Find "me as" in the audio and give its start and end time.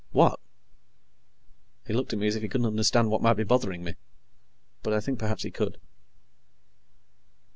2.17-2.35